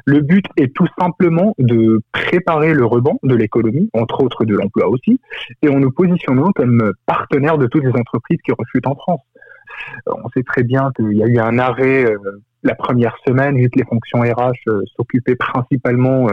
Le 0.05 0.21
but 0.21 0.45
est 0.57 0.75
tout 0.75 0.89
simplement 0.99 1.55
de 1.59 2.01
préparer 2.13 2.75
le 2.75 2.85
rebond 2.85 3.19
de 3.23 3.35
l'économie, 3.35 3.89
entre 3.93 4.23
autres 4.23 4.45
de 4.45 4.55
l'emploi 4.55 4.89
aussi, 4.89 5.21
et 5.63 5.69
en 5.69 5.79
nous 5.79 5.93
positionnant 5.93 6.51
comme 6.53 6.93
partenaire 7.07 7.59
de 7.59 7.67
toutes 7.67 7.85
les 7.85 7.93
entreprises 7.93 8.39
qui 8.45 8.53
recrutent 8.53 8.87
en 8.87 8.97
France. 8.97 9.21
Euh, 10.09 10.13
on 10.25 10.29
sait 10.31 10.43
très 10.43 10.65
bien 10.65 10.91
qu'il 10.97 11.13
y 11.13 11.23
a 11.23 11.27
eu 11.27 11.39
un 11.39 11.59
arrêt 11.59 12.05
euh, 12.05 12.19
la 12.63 12.75
première 12.75 13.17
semaine, 13.27 13.57
que 13.57 13.79
les 13.79 13.85
fonctions 13.85 14.21
RH 14.21 14.53
euh, 14.69 14.83
s'occupaient 14.97 15.37
principalement 15.37 16.29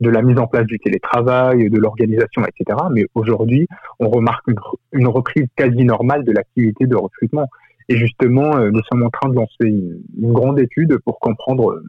de 0.00 0.10
la 0.10 0.22
mise 0.22 0.38
en 0.38 0.46
place 0.46 0.66
du 0.66 0.78
télétravail, 0.78 1.70
de 1.70 1.78
l'organisation, 1.78 2.42
etc. 2.44 2.78
Mais 2.90 3.06
aujourd'hui, 3.14 3.66
on 3.98 4.08
remarque 4.08 4.46
une, 4.92 5.06
reprise 5.06 5.46
quasi 5.56 5.84
normale 5.84 6.24
de 6.24 6.32
l'activité 6.32 6.86
de 6.86 6.96
recrutement. 6.96 7.46
Et 7.88 7.96
justement, 7.96 8.58
nous 8.58 8.80
sommes 8.90 9.02
en 9.02 9.10
train 9.10 9.28
de 9.28 9.34
lancer 9.34 9.64
une, 9.64 10.00
grande 10.32 10.60
étude 10.60 10.98
pour 11.04 11.18
comprendre 11.18 11.82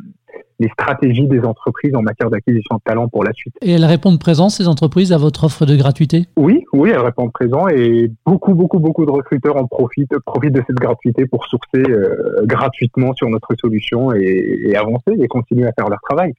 les 0.61 0.69
stratégies 0.69 1.27
des 1.27 1.41
entreprises 1.41 1.95
en 1.95 2.01
matière 2.01 2.29
d'acquisition 2.29 2.75
de 2.75 2.81
talent 2.85 3.07
pour 3.09 3.23
la 3.23 3.33
suite. 3.33 3.53
Et 3.61 3.71
elles 3.71 3.85
répondent 3.85 4.19
présent, 4.19 4.49
ces 4.49 4.67
entreprises, 4.67 5.11
à 5.11 5.17
votre 5.17 5.43
offre 5.43 5.65
de 5.65 5.75
gratuité? 5.75 6.25
Oui, 6.37 6.63
oui, 6.73 6.91
elles 6.93 6.99
répondent 6.99 7.33
présent 7.33 7.67
et 7.67 8.11
beaucoup, 8.25 8.53
beaucoup, 8.53 8.79
beaucoup 8.79 9.05
de 9.05 9.11
recruteurs 9.11 9.57
en 9.57 9.65
profitent, 9.65 10.17
profitent 10.25 10.53
de 10.53 10.63
cette 10.67 10.77
gratuité 10.77 11.25
pour 11.25 11.45
sourcer 11.45 11.83
euh, 11.89 12.45
gratuitement 12.45 13.13
sur 13.13 13.27
notre 13.29 13.49
solution 13.59 14.13
et, 14.13 14.59
et, 14.67 14.75
avancer 14.75 15.11
et 15.19 15.27
continuer 15.27 15.67
à 15.67 15.71
faire 15.73 15.89
leur 15.89 15.99
travail. 16.01 16.33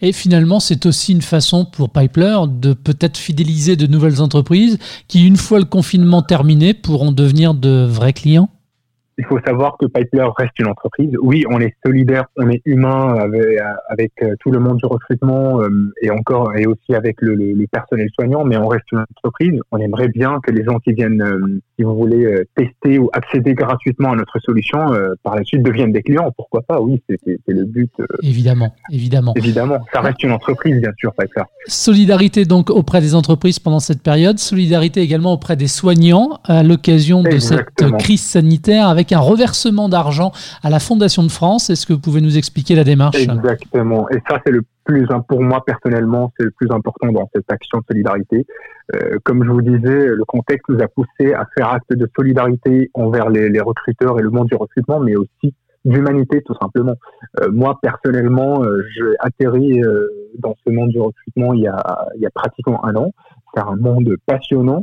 Et 0.00 0.12
finalement, 0.12 0.58
c'est 0.58 0.86
aussi 0.86 1.12
une 1.12 1.22
façon 1.22 1.66
pour 1.66 1.90
Pipler 1.90 2.36
de 2.48 2.72
peut-être 2.72 3.18
fidéliser 3.18 3.76
de 3.76 3.86
nouvelles 3.86 4.22
entreprises 4.22 4.78
qui, 5.08 5.26
une 5.26 5.36
fois 5.36 5.58
le 5.58 5.64
confinement 5.64 6.22
terminé, 6.22 6.72
pourront 6.72 7.12
devenir 7.12 7.54
de 7.54 7.84
vrais 7.84 8.12
clients? 8.12 8.48
Il 9.18 9.24
faut 9.24 9.38
savoir 9.46 9.76
que 9.78 9.86
Pipler 9.86 10.26
reste 10.36 10.58
une 10.58 10.66
entreprise. 10.66 11.10
Oui, 11.20 11.44
on 11.48 11.60
est 11.60 11.74
solidaire, 11.84 12.26
on 12.36 12.50
est 12.50 12.60
humain 12.66 13.14
avec, 13.88 14.12
euh, 14.22 14.34
tout 14.40 14.50
le 14.50 14.58
monde 14.58 14.76
du 14.76 14.86
recrutement 14.86 15.62
euh, 15.62 15.68
et 16.02 16.10
encore 16.10 16.54
et 16.54 16.66
aussi 16.66 16.94
avec 16.94 17.20
le, 17.20 17.34
le, 17.34 17.66
personnel 17.66 18.08
soignant, 18.14 18.44
mais 18.44 18.56
on 18.56 18.68
reste 18.68 18.90
une 18.92 18.98
entreprise. 18.98 19.60
On 19.72 19.78
aimerait 19.78 20.08
bien 20.08 20.38
que 20.42 20.52
les 20.52 20.64
gens 20.64 20.78
qui 20.78 20.92
viennent, 20.92 21.22
euh, 21.22 21.60
si 21.76 21.84
vous 21.84 21.94
voulez, 21.94 22.44
tester 22.56 22.98
ou 22.98 23.10
accéder 23.12 23.54
gratuitement 23.54 24.12
à 24.12 24.16
notre 24.16 24.38
solution, 24.40 24.78
par 25.22 25.36
la 25.36 25.44
suite 25.44 25.62
deviennent 25.62 25.92
des 25.92 26.02
clients. 26.02 26.32
Pourquoi 26.36 26.62
pas? 26.62 26.80
Oui, 26.80 27.02
c'est 27.08 27.18
le 27.46 27.64
but. 27.64 27.92
évidemment, 28.22 28.74
évidemment. 28.90 29.34
Évidemment, 29.36 29.78
ça 29.92 30.00
reste 30.00 30.22
une 30.22 30.32
entreprise, 30.32 30.80
bien 30.80 30.92
sûr, 30.98 31.12
Pipler. 31.14 31.42
Solidarité 31.66 32.44
donc 32.44 32.70
auprès 32.70 33.00
des 33.00 33.14
entreprises 33.14 33.58
pendant 33.58 33.80
cette 33.80 34.02
période, 34.02 34.38
solidarité 34.38 35.00
également 35.00 35.32
auprès 35.32 35.56
des 35.56 35.68
soignants 35.68 36.38
à 36.44 36.62
l'occasion 36.62 37.22
de 37.22 37.38
cette 37.38 37.74
crise 37.98 38.22
sanitaire 38.22 38.88
avec 38.88 39.12
un 39.12 39.20
reversement 39.20 39.88
d'argent 39.88 40.32
à 40.62 40.70
la 40.70 40.80
Fondation 40.80 41.22
de 41.22 41.30
France. 41.30 41.70
Est-ce 41.70 41.86
que 41.86 41.92
vous 41.92 42.00
pouvez 42.00 42.20
nous 42.20 42.38
expliquer 42.38 42.74
la 42.74 42.84
démarche? 42.84 43.16
Exactement. 43.16 44.08
Et 44.10 44.18
ça, 44.28 44.40
c'est 44.44 44.52
le 44.52 44.62
plus, 44.86 45.06
pour 45.28 45.42
moi 45.42 45.64
personnellement, 45.64 46.32
c'est 46.36 46.44
le 46.44 46.50
plus 46.50 46.70
important 46.70 47.12
dans 47.12 47.28
cette 47.34 47.50
action 47.50 47.78
de 47.78 47.84
solidarité. 47.90 48.46
Euh, 48.94 49.18
comme 49.24 49.44
je 49.44 49.50
vous 49.50 49.62
disais, 49.62 50.06
le 50.06 50.24
contexte 50.24 50.68
nous 50.68 50.80
a 50.82 50.88
poussé 50.88 51.34
à 51.34 51.46
faire 51.56 51.70
acte 51.70 51.92
de 51.92 52.08
solidarité 52.16 52.90
envers 52.94 53.28
les, 53.28 53.60
recruteurs 53.60 54.18
et 54.18 54.22
le 54.22 54.30
monde 54.30 54.46
du 54.48 54.54
recrutement, 54.54 55.00
mais 55.00 55.16
aussi 55.16 55.54
d'humanité 55.84 56.42
tout 56.42 56.54
simplement. 56.60 56.94
Euh, 57.40 57.50
moi 57.50 57.78
personnellement, 57.82 58.62
euh, 58.62 58.82
j'ai 58.94 59.14
atterri 59.20 59.80
dans 60.38 60.54
ce 60.64 60.72
monde 60.72 60.90
du 60.90 61.00
recrutement 61.00 61.52
il 61.52 61.60
y 61.60 61.68
a, 61.68 62.08
il 62.16 62.22
y 62.22 62.26
a 62.26 62.30
pratiquement 62.30 62.84
un 62.84 62.94
an. 62.96 63.12
C'est 63.54 63.62
un 63.62 63.76
monde 63.76 64.14
passionnant 64.26 64.82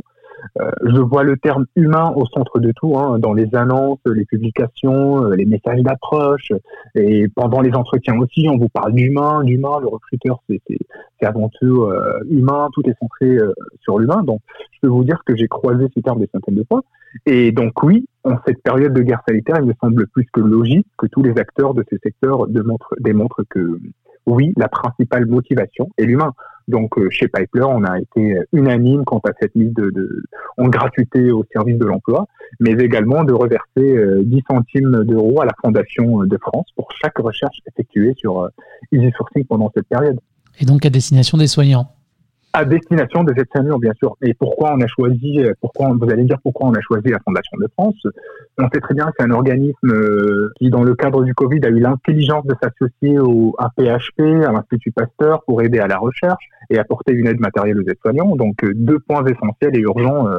je 0.56 1.00
vois 1.00 1.22
le 1.22 1.36
terme 1.36 1.66
humain 1.76 2.12
au 2.16 2.26
centre 2.26 2.58
de 2.58 2.72
tout, 2.72 2.96
hein, 2.98 3.18
dans 3.18 3.32
les 3.32 3.54
annonces, 3.54 3.98
les 4.06 4.24
publications, 4.24 5.24
euh, 5.24 5.34
les 5.34 5.44
messages 5.44 5.80
d'approche, 5.82 6.52
et 6.94 7.28
pendant 7.28 7.60
les 7.60 7.72
entretiens 7.74 8.18
aussi, 8.18 8.46
on 8.48 8.58
vous 8.58 8.68
parle 8.68 8.92
d'humain, 8.92 9.42
d'humain. 9.44 9.78
Le 9.80 9.88
recruteur, 9.88 10.42
c'est 10.48 10.60
avant 11.26 11.48
tout 11.60 11.84
euh, 11.84 12.20
humain, 12.30 12.68
tout 12.72 12.82
est 12.88 12.96
centré 13.00 13.38
sur 13.80 13.98
l'humain. 13.98 14.22
Donc, 14.22 14.40
je 14.72 14.80
peux 14.82 14.88
vous 14.88 15.04
dire 15.04 15.22
que 15.24 15.34
j'ai 15.36 15.48
croisé 15.48 15.86
ces 15.94 16.02
termes 16.02 16.20
des 16.20 16.28
centaines 16.32 16.56
de 16.56 16.64
fois. 16.68 16.82
Et 17.26 17.52
donc, 17.52 17.82
oui, 17.82 18.06
en 18.24 18.36
cette 18.46 18.62
période 18.62 18.92
de 18.92 19.02
guerre 19.02 19.22
sanitaire, 19.26 19.56
il 19.60 19.66
me 19.66 19.74
semble 19.80 20.06
plus 20.08 20.26
que 20.32 20.40
logique 20.40 20.86
que 20.98 21.06
tous 21.06 21.22
les 21.22 21.38
acteurs 21.38 21.74
de 21.74 21.84
ces 21.88 21.98
secteurs 22.02 22.46
démontrent, 22.48 22.94
démontrent 23.00 23.44
que 23.48 23.78
oui, 24.26 24.52
la 24.56 24.68
principale 24.68 25.26
motivation 25.26 25.90
est 25.98 26.04
l'humain. 26.04 26.32
Donc 26.68 26.98
euh, 26.98 27.08
chez 27.10 27.28
Pipler, 27.28 27.64
on 27.64 27.84
a 27.84 27.98
été 27.98 28.38
unanime 28.52 29.04
quant 29.04 29.20
à 29.28 29.32
cette 29.40 29.54
mise 29.54 29.72
de, 29.74 29.90
de 29.90 30.24
en 30.56 30.68
gratuité 30.68 31.30
au 31.30 31.44
service 31.52 31.76
de 31.76 31.84
l'emploi, 31.84 32.26
mais 32.60 32.72
également 32.72 33.24
de 33.24 33.32
reverser 33.32 33.64
10 33.76 33.84
euh, 33.86 34.40
centimes 34.48 35.04
d'euros 35.04 35.40
à 35.40 35.44
la 35.44 35.52
Fondation 35.60 36.24
de 36.24 36.38
France 36.38 36.66
pour 36.76 36.88
chaque 37.02 37.18
recherche 37.18 37.58
effectuée 37.66 38.14
sur 38.16 38.40
euh, 38.40 38.48
Easy 38.92 39.10
Sourcing 39.16 39.44
pendant 39.44 39.70
cette 39.74 39.88
période. 39.88 40.18
Et 40.60 40.64
donc 40.64 40.86
à 40.86 40.90
destination 40.90 41.36
des 41.36 41.48
soignants 41.48 41.93
à 42.54 42.64
destination 42.64 43.24
de 43.24 43.34
cette 43.36 43.50
famille, 43.52 43.72
bien 43.80 43.92
sûr. 43.98 44.16
Et 44.22 44.32
pourquoi 44.32 44.74
on 44.74 44.80
a 44.80 44.86
choisi, 44.86 45.40
pourquoi 45.60 45.92
vous 46.00 46.08
allez 46.10 46.24
dire 46.24 46.38
pourquoi 46.42 46.68
on 46.68 46.72
a 46.72 46.80
choisi 46.80 47.08
la 47.08 47.18
Fondation 47.18 47.58
de 47.58 47.66
France? 47.76 47.96
On 48.58 48.68
sait 48.72 48.80
très 48.80 48.94
bien 48.94 49.06
que 49.06 49.12
c'est 49.18 49.24
un 49.24 49.32
organisme 49.32 49.90
euh, 49.90 50.52
qui, 50.56 50.70
dans 50.70 50.84
le 50.84 50.94
cadre 50.94 51.24
du 51.24 51.34
Covid, 51.34 51.60
a 51.64 51.68
eu 51.68 51.80
l'intelligence 51.80 52.46
de 52.46 52.54
s'associer 52.62 53.18
au 53.18 53.56
à 53.58 53.68
PHP, 53.76 54.20
à 54.46 54.52
l'Institut 54.52 54.92
Pasteur, 54.92 55.42
pour 55.44 55.60
aider 55.62 55.80
à 55.80 55.88
la 55.88 55.98
recherche 55.98 56.44
et 56.70 56.78
apporter 56.78 57.12
une 57.12 57.26
aide 57.26 57.40
matérielle 57.40 57.80
aux 57.80 57.88
aides-soignants. 57.88 58.36
Donc 58.36 58.62
euh, 58.62 58.72
deux 58.74 59.00
points 59.00 59.24
essentiels 59.24 59.76
et 59.76 59.80
urgents 59.80 60.28
euh, 60.28 60.38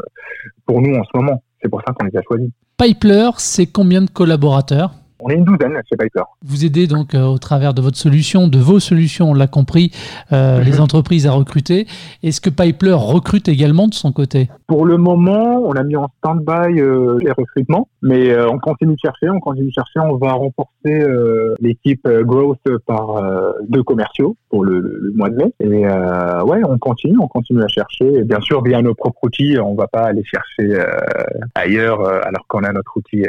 pour 0.65 0.81
nous 0.81 0.95
en 0.95 1.03
ce 1.03 1.17
moment. 1.17 1.43
C'est 1.61 1.69
pour 1.69 1.81
ça 1.85 1.93
qu'on 1.93 2.05
les 2.05 2.17
a 2.17 2.21
choisis. 2.21 2.49
Pipler, 2.77 3.29
c'est 3.37 3.65
combien 3.65 4.01
de 4.01 4.09
collaborateurs? 4.09 4.93
On 5.19 5.29
est 5.29 5.35
une 5.35 5.45
douzaine 5.45 5.73
chez 5.89 5.95
Piper. 5.97 6.23
Vous 6.43 6.65
aidez 6.65 6.87
donc 6.87 7.15
euh, 7.15 7.23
au 7.23 7.37
travers 7.37 7.73
de 7.73 7.81
votre 7.81 7.97
solution, 7.97 8.47
de 8.47 8.59
vos 8.59 8.79
solutions, 8.79 9.31
on 9.31 9.33
l'a 9.33 9.47
compris, 9.47 9.91
euh, 10.33 10.61
les 10.61 10.81
entreprises 10.81 11.25
à 11.27 11.31
recruter. 11.31 11.87
Est-ce 12.23 12.41
que 12.41 12.49
Piper 12.49 12.93
recrute 12.93 13.47
également 13.47 13.87
de 13.87 13.93
son 13.93 14.11
côté? 14.11 14.49
Pour 14.67 14.85
le 14.85 14.97
moment, 14.97 15.61
on 15.63 15.73
a 15.73 15.83
mis 15.83 15.95
en 15.95 16.07
stand-by 16.17 16.79
euh, 16.79 17.17
les 17.21 17.31
recrutements, 17.31 17.87
mais 18.01 18.37
on 18.45 18.59
continue 18.59 18.93
de 18.93 18.99
chercher, 18.99 19.29
on 19.29 19.39
continue 19.39 19.67
de 19.67 19.73
chercher. 19.73 19.99
On 19.99 20.17
va 20.17 20.33
renforcer 20.33 21.07
l'équipe 21.59 22.07
growth 22.07 22.59
par 22.85 23.23
deux 23.67 23.81
commerciaux 23.83 24.35
pour 24.49 24.63
le, 24.63 25.11
mois 25.15 25.29
de 25.29 25.37
mai. 25.37 25.53
Et 25.59 25.87
ouais, 25.87 26.61
on 26.67 26.77
continue, 26.77 27.17
on 27.19 27.27
continue 27.27 27.63
à 27.63 27.67
chercher. 27.67 28.13
Et 28.13 28.23
bien 28.23 28.39
sûr, 28.41 28.63
via 28.63 28.81
nos 28.81 28.93
propres 28.93 29.19
outils, 29.23 29.57
on 29.59 29.73
va 29.73 29.87
pas 29.87 30.03
aller 30.03 30.23
chercher 30.23 30.83
ailleurs 31.55 32.07
alors 32.07 32.45
qu'on 32.47 32.63
a 32.63 32.71
notre 32.71 32.95
outil 32.97 33.23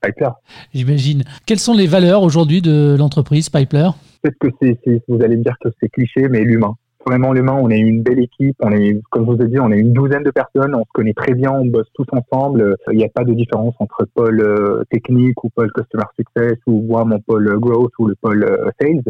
Pipler. 0.00 0.28
J'imagine. 0.74 1.22
Quelles 1.46 1.58
sont 1.58 1.74
les 1.74 1.86
valeurs 1.86 2.22
aujourd'hui 2.22 2.62
de 2.62 2.96
l'entreprise 2.98 3.48
Pipler 3.48 3.90
Peut-être 4.22 4.38
que 4.38 4.48
c'est, 4.60 5.02
vous 5.08 5.22
allez 5.22 5.36
me 5.36 5.42
dire 5.42 5.56
que 5.60 5.68
c'est 5.80 5.88
cliché, 5.88 6.28
mais 6.28 6.40
l'humain. 6.42 6.74
Vraiment 7.04 7.32
l'humain, 7.32 7.58
on 7.60 7.68
est 7.68 7.80
une 7.80 8.02
belle 8.02 8.20
équipe, 8.20 8.56
on 8.60 8.70
est, 8.70 9.00
comme 9.10 9.26
je 9.26 9.32
vous 9.32 9.42
ai 9.42 9.48
dit, 9.48 9.58
on 9.58 9.72
est 9.72 9.78
une 9.78 9.92
douzaine 9.92 10.22
de 10.22 10.30
personnes, 10.30 10.74
on 10.74 10.84
se 10.84 10.92
connaît 10.92 11.14
très 11.14 11.34
bien, 11.34 11.50
on 11.50 11.66
bosse 11.66 11.88
tous 11.94 12.06
ensemble. 12.12 12.76
Il 12.92 12.98
n'y 12.98 13.04
a 13.04 13.08
pas 13.08 13.24
de 13.24 13.34
différence 13.34 13.74
entre 13.80 14.06
pôle 14.14 14.40
euh, 14.40 14.84
technique 14.88 15.42
ou 15.42 15.50
pôle 15.50 15.72
customer 15.72 16.04
success 16.16 16.58
ou 16.68 16.82
moi 16.82 17.04
mon 17.04 17.18
pôle 17.18 17.58
growth 17.58 17.90
ou 17.98 18.06
le 18.06 18.14
pôle 18.14 18.44
euh, 18.44 18.70
sales. 18.80 19.02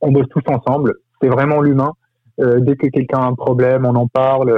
On 0.00 0.10
bosse 0.10 0.28
tous 0.30 0.42
ensemble. 0.46 0.94
C'est 1.20 1.28
vraiment 1.28 1.60
l'humain. 1.60 1.92
Euh, 2.40 2.60
dès 2.60 2.76
que 2.76 2.86
quelqu'un 2.86 3.18
a 3.18 3.26
un 3.26 3.34
problème, 3.34 3.84
on 3.84 3.94
en 3.94 4.08
parle 4.08 4.50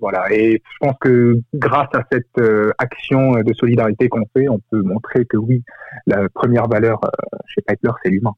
voilà. 0.00 0.32
Et 0.32 0.62
je 0.64 0.86
pense 0.86 0.96
que 1.00 1.40
grâce 1.54 1.88
à 1.94 2.02
cette 2.10 2.26
euh, 2.38 2.72
action 2.78 3.32
de 3.32 3.52
solidarité 3.54 4.08
qu'on 4.08 4.24
fait, 4.36 4.48
on 4.48 4.60
peut 4.70 4.82
montrer 4.82 5.24
que 5.24 5.36
oui, 5.36 5.62
la 6.06 6.28
première 6.28 6.68
valeur 6.68 7.00
euh, 7.04 7.38
chez 7.46 7.62
Piper, 7.66 7.90
c'est 8.02 8.10
l'humain. 8.10 8.34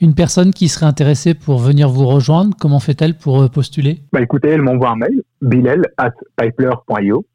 Une 0.00 0.14
personne 0.14 0.52
qui 0.52 0.68
serait 0.68 0.86
intéressée 0.86 1.34
pour 1.34 1.58
venir 1.58 1.88
vous 1.88 2.06
rejoindre, 2.06 2.54
comment 2.58 2.78
fait-elle 2.78 3.14
pour 3.14 3.42
euh, 3.42 3.48
postuler? 3.48 4.00
Bah 4.12 4.20
écoutez, 4.20 4.50
elle 4.50 4.62
m'envoie 4.62 4.90
un 4.90 4.96
mail, 4.96 5.22
bilel 5.42 5.82
at 5.96 6.12
pipeler.io. 6.36 7.26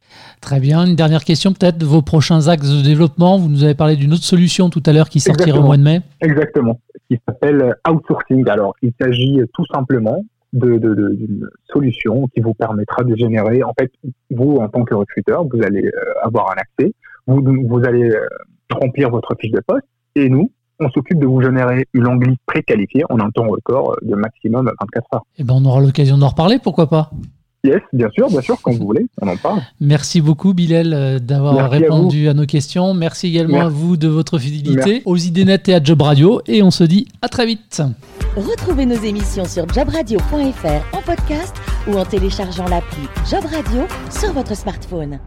Très 0.42 0.60
bien. 0.60 0.86
Une 0.86 0.96
dernière 0.96 1.24
question 1.24 1.54
peut-être, 1.54 1.84
vos 1.84 2.02
prochains 2.02 2.48
axes 2.48 2.70
de 2.70 2.82
développement. 2.82 3.38
Vous 3.38 3.50
nous 3.50 3.64
avez 3.64 3.76
parlé 3.76 3.96
d'une 3.96 4.14
autre 4.14 4.24
solution 4.24 4.70
tout 4.70 4.84
à 4.86 4.94
l'heure 4.94 5.10
qui 5.10 5.20
sortira 5.20 5.60
au 5.60 5.64
mois 5.64 5.78
de 5.78 5.84
mai. 5.84 6.02
Exactement, 6.22 6.80
qui 7.10 7.20
s'appelle 7.28 7.76
outsourcing. 7.90 8.48
Alors, 8.48 8.76
il 8.82 8.94
s'agit 9.02 9.40
tout 9.54 9.66
simplement 9.74 10.24
d'une 10.54 10.80
de, 10.80 11.50
solution 11.72 12.28
qui 12.28 12.42
vous 12.42 12.54
permettra 12.54 13.04
de 13.04 13.16
générer, 13.16 13.64
en 13.64 13.74
fait, 13.78 13.92
vous, 14.30 14.58
en 14.58 14.70
tant 14.70 14.84
que 14.84 14.94
recruteur, 14.94 15.46
vous 15.46 15.62
allez 15.64 15.86
euh, 15.86 16.14
avoir 16.24 16.52
un 16.52 16.62
accès, 16.62 16.94
vous, 17.28 17.44
vous 17.44 17.86
allez 17.86 18.10
euh, 18.10 18.28
remplir 18.72 19.10
votre 19.10 19.36
fiche 19.40 19.52
de 19.52 19.62
poste, 19.66 19.86
et 20.16 20.30
nous, 20.30 20.52
on 20.80 20.90
s'occupe 20.90 21.20
de 21.20 21.26
vous 21.26 21.42
générer 21.42 21.86
une 21.94 22.04
longue 22.04 22.26
préqualifiée 22.46 23.04
en 23.10 23.20
un 23.20 23.30
temps 23.32 23.48
record 23.48 23.98
de 24.02 24.16
maximum 24.16 24.72
24 24.80 25.08
heures. 25.14 25.26
Eh 25.38 25.44
ben, 25.44 25.56
on 25.58 25.66
aura 25.66 25.82
l'occasion 25.82 26.18
d'en 26.18 26.30
reparler, 26.30 26.60
pourquoi 26.62 26.88
pas? 26.88 27.12
Yes, 27.66 27.82
bien 27.94 28.10
sûr, 28.12 28.28
bien 28.30 28.42
sûr, 28.42 28.58
quand 28.62 28.72
vous 28.72 28.86
voulez, 28.86 29.08
on 29.22 29.28
en 29.28 29.38
parle. 29.38 29.62
Merci 29.80 30.20
beaucoup, 30.20 30.54
Bilal, 30.54 30.94
euh, 30.94 31.20
d'avoir 31.20 31.70
répondu 31.70 32.28
à, 32.28 32.34
nos 32.34 32.46
questions. 32.46 32.94
Merci 32.94 33.28
également 33.28 33.62
à 33.62 33.70
vous 33.70 33.96
de 33.96 34.08
votre 34.08 34.38
fidélité 34.38 35.02
aux 35.06 35.16
IDNet 35.16 35.62
et 35.68 35.74
à 35.74 35.84
Job 35.84 36.02
Radio. 36.02 36.42
Et 36.46 36.62
on 36.62 36.72
se 36.72 36.84
dit 36.84 37.08
à 37.22 37.30
très 37.30 37.46
vite. 37.46 37.82
Retrouvez 38.36 38.86
nos 38.86 39.02
émissions 39.02 39.46
sur 39.46 39.68
jobradio.fr 39.70 40.98
en 40.98 41.02
podcast 41.02 41.54
ou 41.88 41.98
en 41.98 42.06
téléchargeant 42.06 42.68
l'appli 42.68 43.04
Job 43.30 43.46
Radio 43.46 43.84
sur 44.10 44.34
votre 44.34 44.56
smartphone. 44.58 45.20